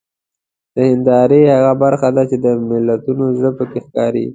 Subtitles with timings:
[0.73, 4.25] د هیندارې هغه برخه ده چې د ملتونو زړه پکې ښکاري.